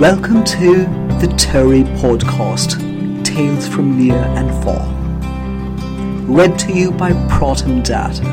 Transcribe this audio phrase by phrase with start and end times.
[0.00, 0.84] Welcome to
[1.20, 4.88] the Tory Podcast Tales from Near and Far.
[6.26, 8.24] Read to you by Protum Data.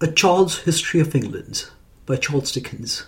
[0.00, 1.68] A Child's History of England
[2.06, 3.06] by Charles Dickens.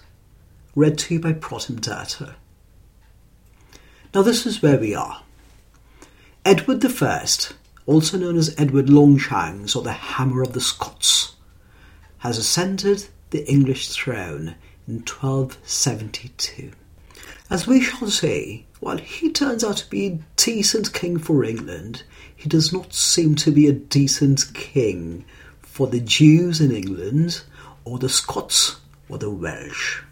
[0.74, 2.34] Read to you by Protum Data.
[4.12, 5.22] Now, this is where we are.
[6.44, 7.28] Edward I,
[7.86, 11.36] also known as Edward Longshanks or the Hammer of the Scots,
[12.18, 14.56] has ascended the English throne
[14.88, 16.72] in 1272.
[17.50, 22.02] As we shall see, while he turns out to be a decent king for England,
[22.34, 25.24] he does not seem to be a decent king
[25.60, 27.42] for the Jews in England,
[27.84, 28.76] or the Scots,
[29.08, 30.02] or the Welsh.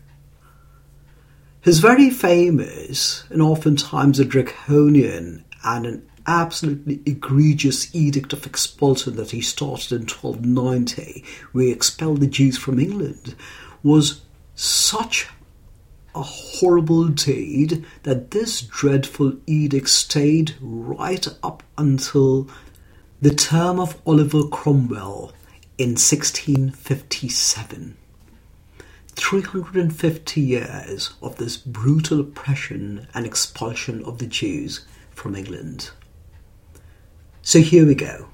[1.61, 9.31] His very famous, and oftentimes a draconian and an absolutely egregious edict of expulsion that
[9.31, 13.35] he started in 1290, where he expelled the Jews from England,
[13.83, 14.23] was
[14.57, 15.29] such
[16.15, 22.49] a horrible deed that this dreadful edict stayed right up until
[23.21, 25.35] the term of Oliver Cromwell
[25.77, 27.99] in 1657.
[29.15, 35.91] 350 years of this brutal oppression and expulsion of the Jews from England.
[37.43, 38.29] So here we go.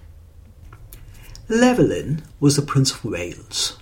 [1.49, 3.77] Llewellyn was the Prince of Wales.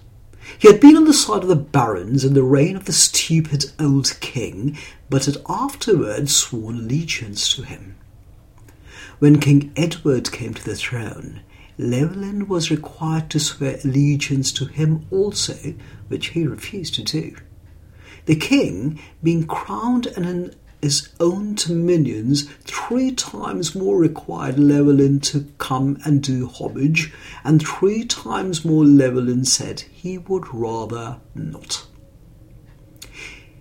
[0.60, 3.72] He had been on the side of the barons in the reign of the stupid
[3.80, 4.76] old king,
[5.08, 7.94] but had afterwards sworn allegiance to him.
[9.20, 11.40] When King Edward came to the throne,
[11.78, 15.56] Llewellyn was required to swear allegiance to him also,
[16.08, 17.36] which he refused to do.
[18.26, 25.46] The king, being crowned and in his to minions three times more required Llewellyn to
[25.58, 27.12] come and do homage,
[27.44, 31.86] and three times more Llewellyn said he would rather not.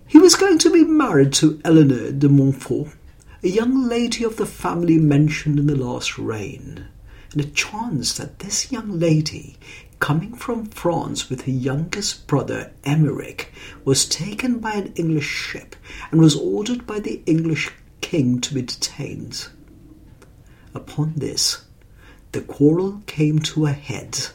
[0.06, 2.88] He was going to be married to Eleanor de Montfort,
[3.42, 6.88] a young lady of the family mentioned in the last reign
[7.32, 9.56] and it chanced that this young lady,
[9.98, 13.46] coming from France with her youngest brother Emeric,
[13.84, 15.76] was taken by an English ship
[16.10, 17.70] and was ordered by the English
[18.00, 19.48] king to be detained.
[20.74, 21.64] Upon this,
[22.32, 24.28] the quarrel came to a head.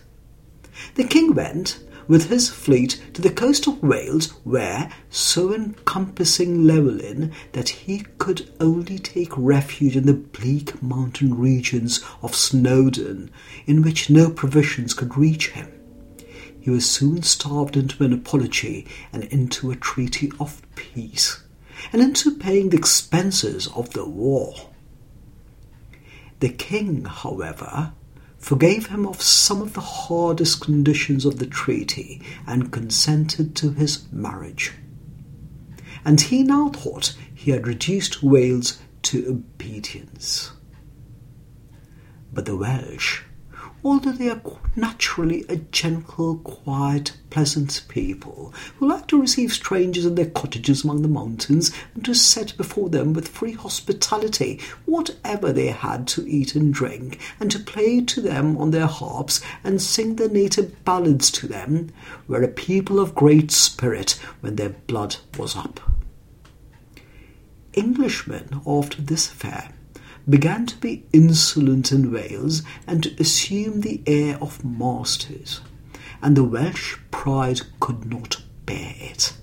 [0.96, 7.32] The king went with his fleet to the coast of Wales, where, so encompassing Llewellyn
[7.54, 13.32] that he could only take refuge in the bleak mountain regions of Snowdon,
[13.66, 15.72] in which no provisions could reach him.
[16.60, 21.44] He was soon starved into an apology and into a treaty of peace,
[21.94, 24.56] and into paying the expenses of the war.
[26.40, 27.94] The king, however,
[28.46, 34.06] forgave him of some of the hardest conditions of the treaty and consented to his
[34.12, 34.72] marriage.
[36.06, 40.52] And he now thought he had reduced Wales to obedience.
[42.32, 43.24] But the Welsh
[43.86, 44.42] although they are
[44.76, 51.04] naturally a gentle, quiet, pleasant people who like to receive strangers in their cottages among
[51.04, 56.56] the mountains and to set before them with free hospitality whatever they had to eat
[56.56, 61.30] and drink, and to play to them on their harps and sing their native ballads
[61.30, 61.92] to them,
[62.28, 65.80] were a people of great spirit when their blood was up.
[67.76, 69.75] Englishmen, after this affair,
[70.28, 75.62] began to be insolent in Wales and to assume the air of masters,
[76.22, 79.34] and the Welsh pride could not bear it.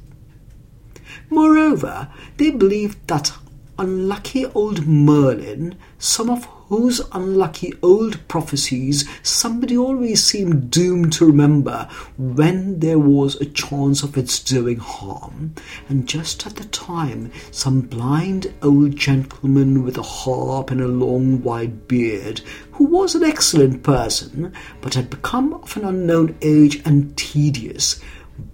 [1.31, 3.33] Moreover, they believed that
[3.79, 11.87] unlucky old Merlin, some of whose unlucky old prophecies somebody always seemed doomed to remember
[12.17, 15.55] when there was a chance of its doing harm,
[15.91, 21.43] and just at the time some blind old gentleman with a harp and a long
[21.43, 22.41] white beard,
[22.71, 24.51] who was an excellent person,
[24.81, 28.01] but had become of an unknown age and tedious,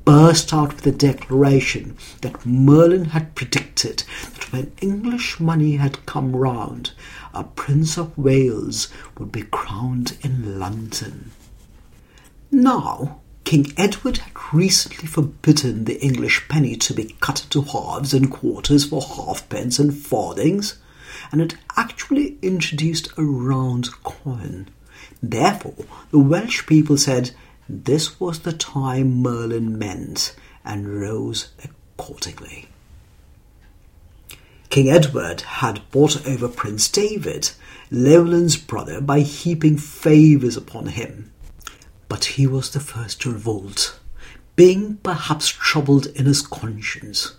[0.04, 4.02] burst out with a declaration that Merlin had predicted
[4.34, 6.90] that when English money had come round,
[7.34, 8.88] a Prince of Wales
[9.18, 11.30] would be crowned in London.
[12.50, 18.30] Now, King Edward had recently forbidden the English penny to be cut into halves and
[18.30, 20.78] quarters for halfpence and farthings,
[21.32, 24.68] and had actually introduced a round coin.
[25.22, 27.30] Therefore, the Welsh people said
[27.68, 30.34] this was the time Merlin meant,
[30.64, 32.68] and rose accordingly.
[34.70, 37.52] King Edward had bought over Prince David,
[37.90, 41.32] Llewellyn's brother, by heaping favours upon him.
[42.06, 43.98] But he was the first to revolt,
[44.56, 47.36] being perhaps troubled in his conscience.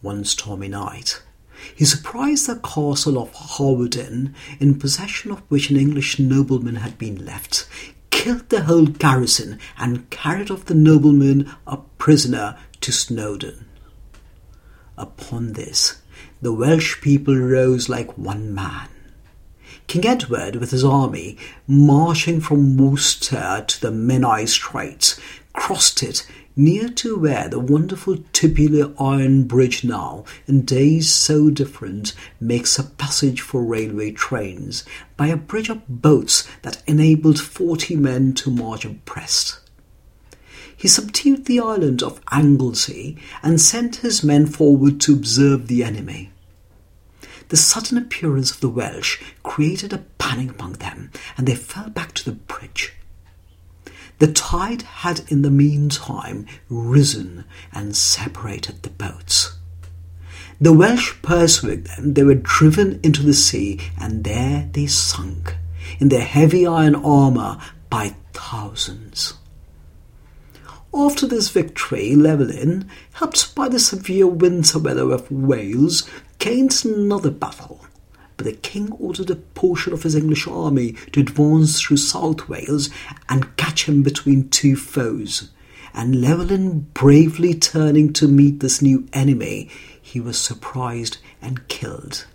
[0.00, 1.22] One stormy night,
[1.74, 7.24] he surprised the castle of Hawarden, in possession of which an English nobleman had been
[7.24, 7.66] left,
[8.10, 13.66] killed the whole garrison, and carried off the nobleman a prisoner to Snowdon.
[14.96, 16.01] Upon this,
[16.42, 18.88] the Welsh people rose like one man.
[19.86, 25.20] King Edward, with his army, marching from Worcester to the Menai Straits,
[25.52, 32.12] crossed it near to where the wonderful tubular iron bridge now, in days so different,
[32.40, 34.84] makes a passage for railway trains,
[35.16, 39.60] by a bridge of boats that enabled forty men to march abreast.
[40.76, 46.31] He subdued the island of Anglesey and sent his men forward to observe the enemy.
[47.52, 52.14] The sudden appearance of the Welsh created a panic among them, and they fell back
[52.14, 52.94] to the bridge.
[54.20, 59.58] The tide had in the meantime risen and separated the boats.
[60.62, 65.54] The Welsh pursuing them, they were driven into the sea, and there they sunk,
[66.00, 67.58] in their heavy iron armour,
[67.90, 69.34] by thousands.
[70.94, 76.08] After this victory, Llewellyn, helped by the severe winter weather of Wales,
[76.42, 77.86] gained another battle,
[78.36, 82.90] but the king ordered a portion of his English army to advance through South Wales
[83.28, 85.52] and catch him between two foes.
[85.94, 89.70] And Llewellyn bravely turning to meet this new enemy,
[90.02, 92.26] he was surprised and killed.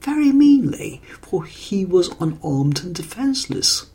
[0.00, 3.90] Very meanly, for he was unarmed and defenceless.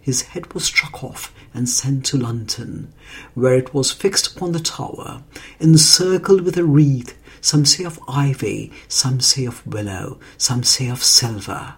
[0.00, 2.92] His head was struck off and sent to London,
[3.34, 5.22] where it was fixed upon the tower,
[5.60, 11.04] encircled with a wreath some say of ivy, some say of willow, some say of
[11.04, 11.74] silver,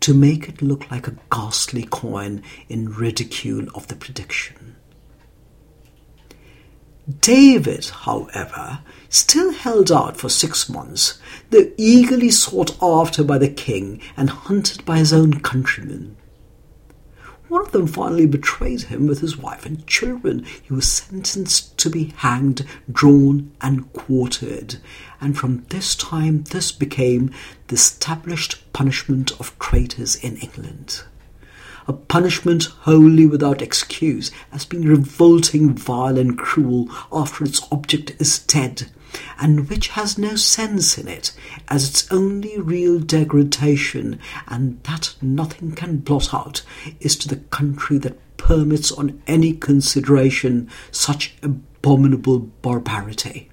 [0.00, 4.74] to make it look like a ghastly coin in ridicule of the prediction.
[7.20, 11.20] David, however, still held out for six months,
[11.50, 16.16] though eagerly sought after by the king and hunted by his own countrymen.
[17.56, 20.44] One of them finally betrayed him with his wife and children.
[20.62, 24.76] He was sentenced to be hanged, drawn, and quartered.
[25.22, 27.32] And from this time, this became
[27.68, 31.02] the established punishment of traitors in England.
[31.88, 38.38] A punishment wholly without excuse, as being revolting, vile, and cruel after its object is
[38.38, 38.90] dead
[39.38, 41.32] and which has no sense in it
[41.68, 44.18] as its only real degradation,
[44.48, 46.62] and that nothing can blot out,
[47.00, 53.50] is to the country that permits on any consideration such abominable barbarity.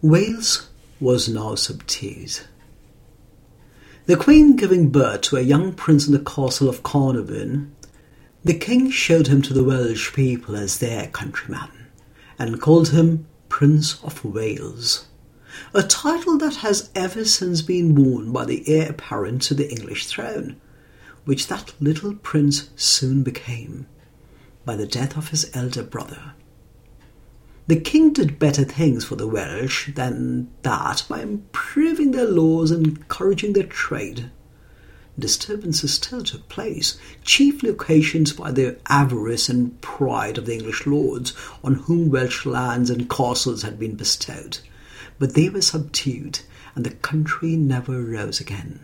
[0.00, 0.68] Wales
[1.00, 2.40] was now subdued.
[4.06, 7.72] The Queen giving birth to a young prince in the castle of Carnarvon,
[8.44, 11.81] the king showed him to the Welsh people as their countryman
[12.42, 15.06] and called him Prince of Wales,
[15.72, 20.06] a title that has ever since been worn by the heir apparent to the English
[20.06, 20.56] throne,
[21.24, 23.86] which that little prince soon became
[24.64, 26.32] by the death of his elder brother.
[27.68, 32.84] The king did better things for the Welsh than that by improving their laws and
[32.88, 34.32] encouraging their trade
[35.18, 41.32] disturbances still took place, chiefly occasioned by the avarice and pride of the English lords,
[41.62, 44.58] on whom Welsh lands and castles had been bestowed.
[45.18, 46.40] But they were subdued,
[46.74, 48.80] and the country never rose again.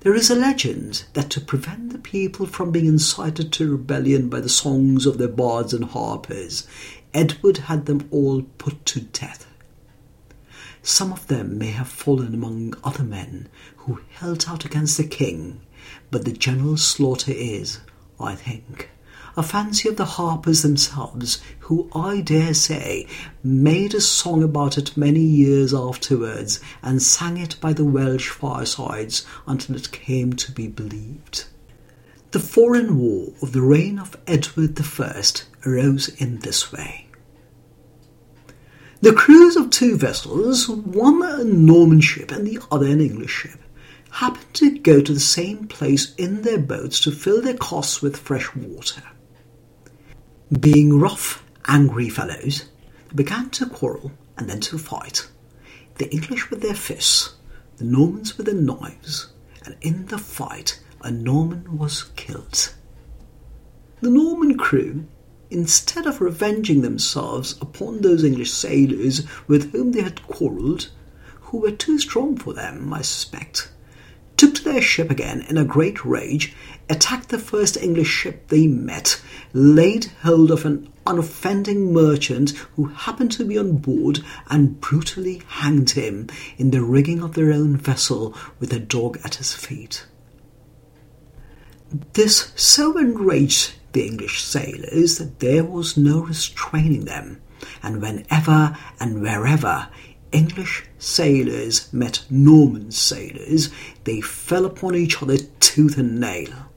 [0.00, 4.40] There is a legend that to prevent the people from being incited to rebellion by
[4.40, 6.66] the songs of their bards and harpers,
[7.12, 9.46] Edward had them all put to death.
[10.82, 15.60] Some of them may have fallen among other men who held out against the king,
[16.10, 17.80] but the general slaughter is,
[18.18, 18.90] I think,
[19.36, 23.06] a fancy of the harpers themselves, who, I dare say,
[23.44, 29.24] made a song about it many years afterwards and sang it by the Welsh firesides
[29.46, 31.44] until it came to be believed.
[32.32, 35.22] The foreign war of the reign of Edward I
[35.66, 37.09] arose in this way.
[39.02, 43.58] The crews of two vessels, one a Norman ship and the other an English ship,
[44.10, 48.18] happened to go to the same place in their boats to fill their casks with
[48.18, 49.02] fresh water.
[50.58, 52.66] Being rough, angry fellows,
[53.08, 55.26] they began to quarrel and then to fight.
[55.94, 57.36] The English with their fists,
[57.78, 59.32] the Normans with their knives,
[59.64, 62.74] and in the fight a Norman was killed.
[64.02, 65.06] The Norman crew
[65.50, 70.90] instead of revenging themselves upon those English sailors with whom they had quarrelled,
[71.40, 73.70] who were too strong for them, I suspect,
[74.36, 76.54] took to their ship again in a great rage,
[76.88, 79.20] attacked the first English ship they met,
[79.52, 85.90] laid hold of an unoffending merchant who happened to be on board, and brutally hanged
[85.90, 90.06] him in the rigging of their own vessel with a dog at his feet.
[92.12, 97.40] This so enraged the English sailors that there was no restraining them,
[97.82, 99.88] and whenever and wherever
[100.32, 103.68] English sailors met Norman sailors,
[104.04, 106.70] they fell upon each other tooth and nail.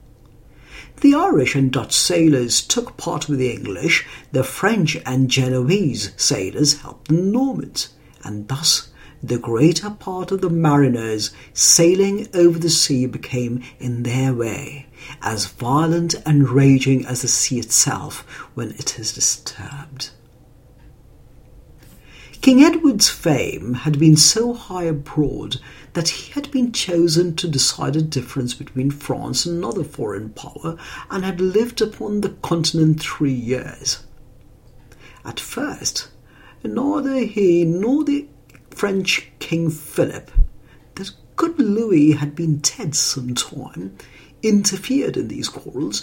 [1.00, 6.80] The Irish and Dutch sailors took part with the English, the French and Genoese sailors
[6.80, 7.90] helped the Normans,
[8.24, 8.88] and thus
[9.26, 14.86] the greater part of the mariners sailing over the sea became in their way
[15.22, 18.20] as violent and raging as the sea itself
[18.54, 20.10] when it is disturbed.
[22.42, 25.56] King Edward's fame had been so high abroad
[25.94, 30.76] that he had been chosen to decide a difference between France and another foreign power
[31.10, 34.04] and had lived upon the continent three years.
[35.24, 36.08] At first,
[36.62, 38.26] neither he nor the
[38.74, 40.30] French King Philip,
[40.96, 43.96] that good Louis had been dead some time,
[44.42, 46.02] interfered in these quarrels,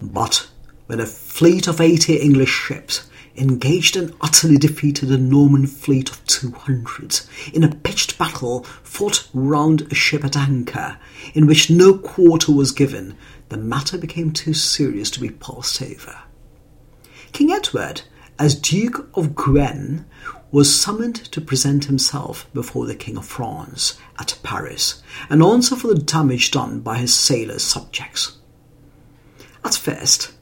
[0.00, 0.48] but
[0.86, 6.24] when a fleet of eighty English ships engaged and utterly defeated a Norman fleet of
[6.26, 7.20] two hundred
[7.52, 10.98] in a pitched battle fought round a ship at anchor,
[11.34, 13.16] in which no quarter was given,
[13.48, 16.18] the matter became too serious to be passed over.
[17.32, 18.02] King Edward,
[18.38, 20.04] as Duke of Guienne,
[20.52, 25.88] was summoned to present himself before the King of France at Paris and answer for
[25.88, 28.36] the damage done by his sailor subjects.
[29.64, 30.32] At first,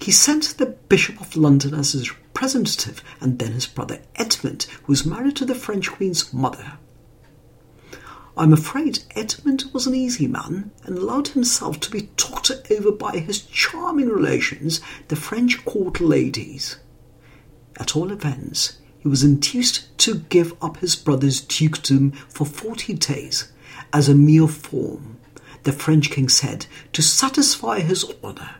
[0.00, 4.92] he sent the Bishop of London as his representative and then his brother Edmund, who
[4.92, 6.78] was married to the French Queen's mother.
[8.36, 13.18] I'm afraid Edmund was an easy man and allowed himself to be talked over by
[13.18, 16.78] his charming relations, the French court ladies.
[17.76, 23.50] At all events, he was induced to give up his brother's dukedom for forty days
[23.92, 25.18] as a mere form,
[25.64, 28.56] the French king said, to satisfy his honour.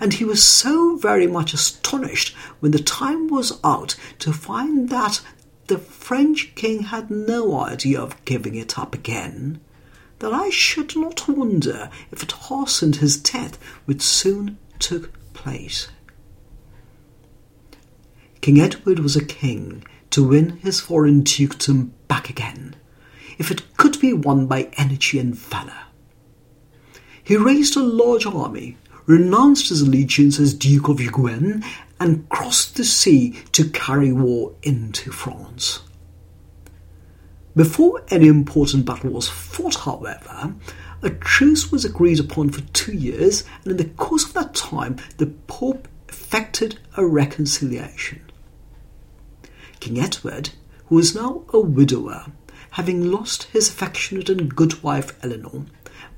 [0.00, 5.20] And he was so very much astonished when the time was out to find that
[5.66, 9.60] the French king had no idea of giving it up again,
[10.20, 15.88] that I should not wonder if it hastened his death, which soon took place.
[18.40, 22.74] King Edward was a king to win his foreign dukedom back again,
[23.38, 25.84] if it could be won by energy and valour.
[27.22, 31.62] He raised a large army, renounced his allegiance as Duke of Guienne,
[32.00, 35.82] and crossed the sea to carry war into France.
[37.54, 40.54] Before any important battle was fought, however,
[41.02, 44.96] a truce was agreed upon for two years, and in the course of that time,
[45.18, 48.22] the Pope effected a reconciliation.
[49.80, 50.50] King Edward,
[50.86, 52.26] who was now a widower,
[52.72, 55.66] having lost his affectionate and good wife Eleanor,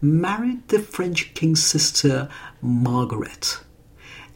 [0.00, 2.28] married the French king's sister
[2.60, 3.60] Margaret,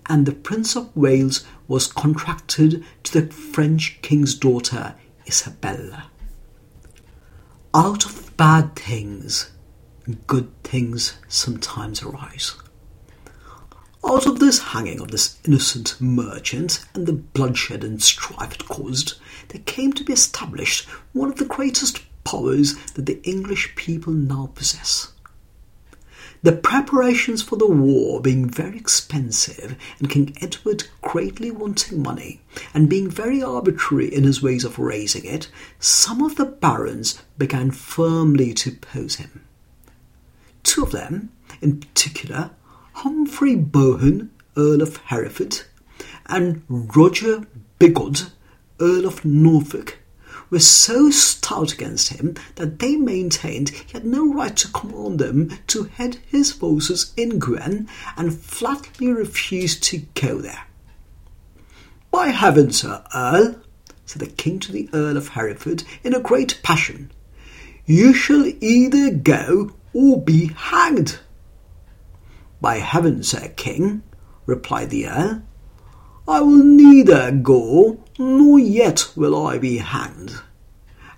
[0.07, 4.95] and the Prince of Wales was contracted to the French king's daughter
[5.27, 6.11] Isabella.
[7.75, 9.51] Out of bad things,
[10.27, 12.55] good things sometimes arise.
[14.09, 19.15] Out of this hanging of this innocent merchant and the bloodshed and strife it caused,
[19.49, 24.53] there came to be established one of the greatest powers that the English people now
[24.55, 25.13] possess.
[26.45, 32.89] The preparations for the war being very expensive, and King Edward greatly wanting money, and
[32.89, 35.49] being very arbitrary in his ways of raising it,
[35.81, 39.45] some of the barons began firmly to oppose him.
[40.63, 42.53] Two of them, in particular,
[43.01, 45.61] Humphrey Bohun, Earl of Hereford,
[46.25, 47.43] and Roger
[47.79, 48.31] Bigod,
[48.81, 49.99] Earl of Norfolk,
[50.49, 55.59] were so stout against him that they maintained he had no right to command them
[55.67, 57.87] to head his forces in Guienne
[58.17, 60.67] and flatly refused to go there.
[62.11, 63.57] By heaven, Sir Earl,
[64.07, 67.11] said the king to the Earl of Hereford in a great passion,
[67.85, 71.19] you shall either go or be hanged.
[72.61, 74.03] By heaven, Sir King,
[74.47, 75.43] replied the Earl,
[76.29, 80.35] I will neither go, nor yet will I be hanged.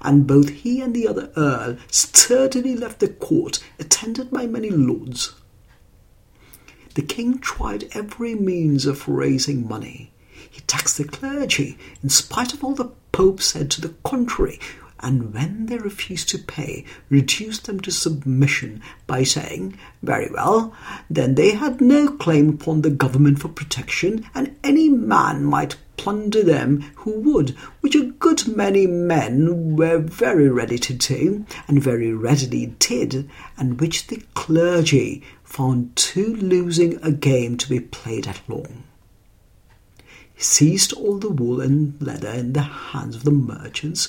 [0.03, 5.35] And both he and the other Earl sturdily left the court, attended by many lords.
[6.95, 10.13] The king tried every means of raising money.
[10.51, 14.61] He taxed the clergy, in spite of all the Pope said to the contrary,
[15.01, 20.75] and when they refused to pay, reduced them to submission by saying, Very well,
[21.09, 26.43] then they had no claim upon the government for protection, and any man might plunder
[26.43, 27.51] them who would,
[27.81, 33.81] which a good many men were very ready to do, and very readily did, and
[33.81, 38.85] which the clergy found too losing a game to be played at long.
[40.37, 44.09] Seized all the wool and leather in the hands of the merchants,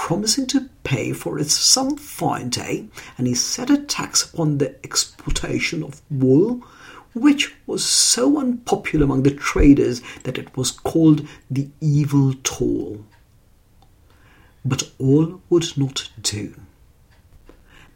[0.00, 2.86] promising to pay for it some fine day,
[3.18, 6.64] and he set a tax upon the exportation of wool,
[7.14, 13.04] which was so unpopular among the traders that it was called the evil toll.
[14.64, 16.54] But all would not do.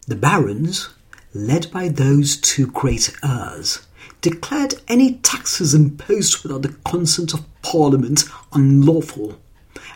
[0.07, 0.91] The barons,
[1.33, 3.87] led by those two great heirs,
[4.21, 9.41] declared any taxes imposed without the consent of Parliament unlawful,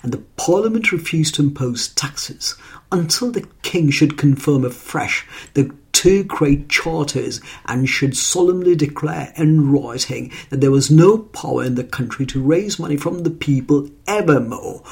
[0.02, 2.54] and the Parliament refused to impose taxes
[2.90, 9.70] until the King should confirm afresh the two great charters and should solemnly declare in
[9.72, 13.90] writing that there was no power in the country to raise money from the people
[14.06, 14.82] evermore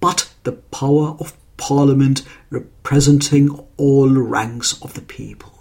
[0.00, 5.55] but the power of Parliament representing all ranks of the people.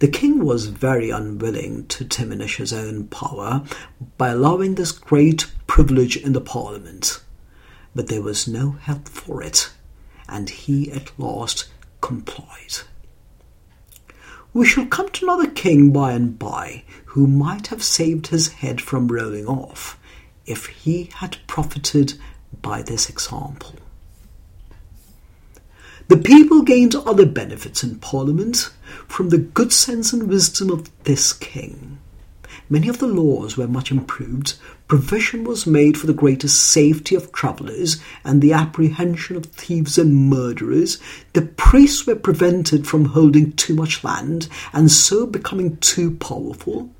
[0.00, 3.62] The king was very unwilling to diminish his own power
[4.16, 7.22] by allowing this great privilege in the parliament,
[7.94, 9.70] but there was no help for it,
[10.26, 11.68] and he at last
[12.00, 12.78] complied.
[14.54, 18.80] We shall come to another king by and by who might have saved his head
[18.80, 19.98] from rolling off
[20.46, 22.14] if he had profited
[22.62, 23.74] by this example.
[26.10, 28.70] The people gained other benefits in Parliament
[29.06, 31.98] from the good sense and wisdom of this king.
[32.68, 34.54] Many of the laws were much improved.
[34.88, 40.28] Provision was made for the greater safety of travellers and the apprehension of thieves and
[40.28, 40.98] murderers.
[41.32, 46.90] The priests were prevented from holding too much land and so becoming too powerful.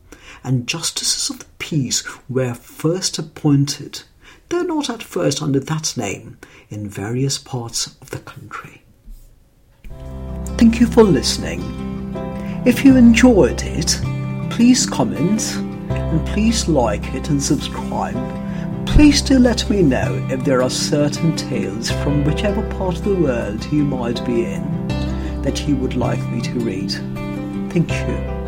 [0.45, 4.03] And justices of the peace were first appointed,
[4.51, 8.85] though not at first under that name, in various parts of the country.
[10.57, 11.63] Thank you for listening.
[12.67, 13.99] If you enjoyed it,
[14.51, 15.57] please comment
[15.91, 18.17] and please like it and subscribe.
[18.87, 23.15] Please do let me know if there are certain tales from whichever part of the
[23.15, 24.89] world you might be in
[25.43, 26.91] that you would like me to read.
[27.73, 28.40] Thank you.